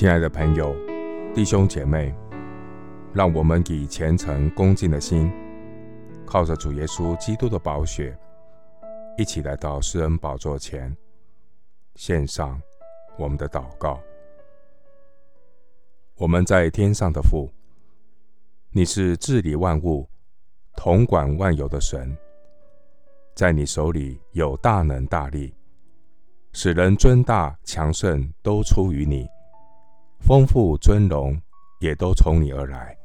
[0.00, 0.74] 亲爱的朋友、
[1.34, 2.14] 弟兄姐妹，
[3.12, 5.30] 让我们以虔诚恭敬的心，
[6.24, 8.18] 靠着主耶稣基督的宝血，
[9.18, 10.96] 一起来到施恩宝座前，
[11.96, 12.58] 献上
[13.18, 14.00] 我们的祷告。
[16.16, 17.52] 我们在天上的父，
[18.70, 20.08] 你是治理万物、
[20.76, 22.16] 统管万有的神，
[23.34, 25.54] 在你手里有大能大力，
[26.54, 29.28] 使人尊大强盛都出于你。
[30.20, 31.36] 丰富尊荣
[31.80, 32.96] 也都从你而来。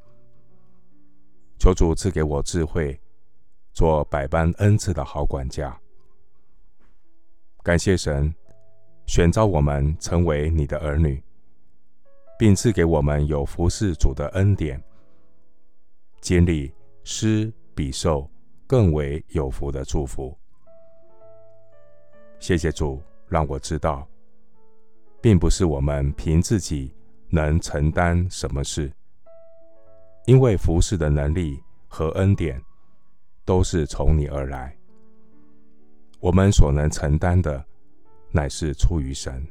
[1.58, 3.00] 求主赐给我智慧，
[3.74, 5.76] 做百般恩赐的好管家。
[7.64, 8.32] 感谢神
[9.08, 11.24] 选召我们成为你的儿女，
[12.38, 14.80] 并赐给我们有服侍主的恩典，
[16.22, 16.72] 经历
[17.04, 18.30] 施比受
[18.68, 20.38] 更为有福的祝福。
[22.38, 24.08] 谢谢主，让我知道，
[25.22, 26.94] 并不是我们凭自己。
[27.36, 28.90] 能承担什么事？
[30.26, 32.60] 因为服侍的能力和恩典
[33.44, 34.74] 都是从你而来。
[36.22, 37.64] 我们所能承担的，
[38.32, 39.46] 乃是出于神。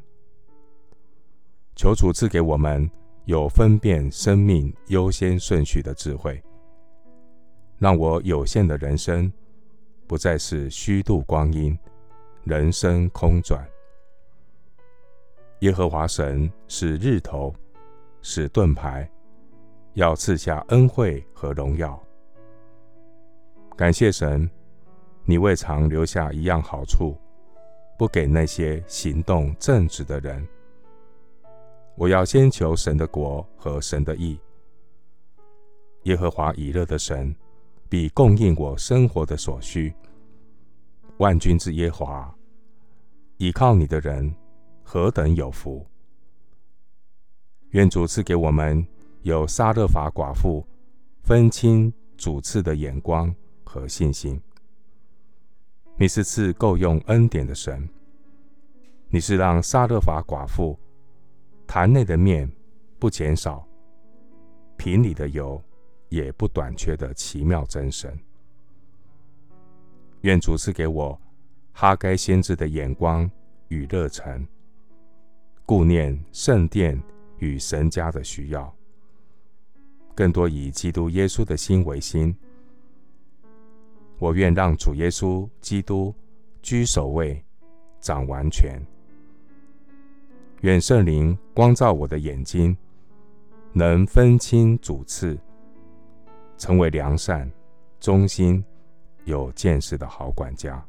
[1.76, 2.91] 求主赐给我们
[3.26, 6.42] 有分辨生命优先顺序的智慧，
[7.76, 9.30] 让我有限的人生
[10.06, 11.78] 不再是虚度光阴，
[12.44, 13.62] 人生空转。
[15.60, 17.54] 耶和华神是日头。
[18.27, 19.06] 是盾牌，
[19.92, 22.03] 要赐下恩惠和荣耀。
[23.77, 24.50] 感谢神，
[25.27, 27.14] 你未尝留下一样好处，
[27.98, 30.42] 不给那些行动正直的人。
[31.97, 34.41] 我要先求神的国和神的义。
[36.05, 37.36] 耶和华以勒的神
[37.91, 39.94] 必供应我生活的所需。
[41.19, 42.34] 万军之耶和华，
[43.36, 44.34] 倚靠你的人
[44.83, 45.86] 何等有福！
[47.74, 48.86] 愿主赐给我们
[49.22, 50.64] 有撒勒法寡妇
[51.24, 54.40] 分清主次的眼光和信心。
[55.96, 57.88] 你是赐够用恩典的神，
[59.08, 60.78] 你是让撒勒法寡妇
[61.66, 62.48] 坛内的面
[63.00, 63.66] 不减少，
[64.76, 65.60] 瓶里的油
[66.10, 68.16] 也不短缺的奇妙真神。
[70.20, 71.20] 愿主赐给我
[71.72, 73.28] 哈该先知的眼光
[73.66, 74.46] 与热忱，
[75.66, 77.02] 顾念圣殿。
[77.44, 78.75] 与神家的需要，
[80.15, 82.34] 更多以基督耶稣的心为心。
[84.19, 86.15] 我愿让主耶稣基督
[86.62, 87.44] 居首位，
[88.00, 88.81] 掌完全。
[90.62, 92.75] 愿圣灵光照我的眼睛，
[93.72, 95.38] 能分清主次，
[96.56, 97.50] 成为良善、
[98.00, 98.65] 忠心、
[99.25, 100.83] 有见识的好管家。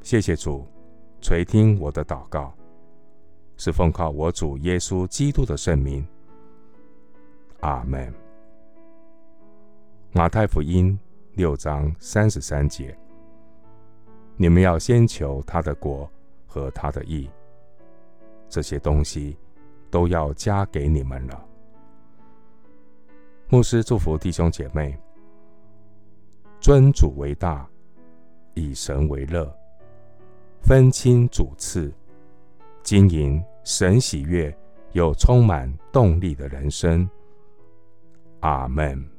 [0.00, 0.66] 谢谢主
[1.20, 2.54] 垂听我的祷告。
[3.64, 6.04] 是奉靠我主耶稣基督的圣名，
[7.60, 8.12] 阿门。
[10.10, 10.98] 马太福音
[11.34, 12.98] 六章三十三节：
[14.36, 16.10] 你们要先求他的国
[16.44, 17.30] 和他的义，
[18.48, 19.36] 这些东西
[19.92, 21.46] 都要加给你们了。
[23.48, 24.98] 牧师祝福弟兄姐妹，
[26.60, 27.64] 尊主为大，
[28.54, 29.56] 以神为乐，
[30.62, 31.92] 分清主次，
[32.82, 33.40] 经营。
[33.64, 34.54] 神喜悦
[34.92, 37.08] 又充满动力的人生。
[38.40, 39.11] 阿门。